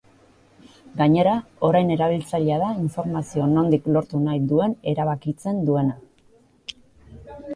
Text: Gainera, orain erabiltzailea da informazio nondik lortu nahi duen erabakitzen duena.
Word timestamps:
Gainera, 1.01 1.33
orain 1.67 1.91
erabiltzailea 1.95 2.55
da 2.63 2.69
informazio 2.85 3.45
nondik 3.53 3.85
lortu 3.97 4.23
nahi 4.27 4.41
duen 4.53 4.73
erabakitzen 4.93 5.63
duena. 5.71 5.97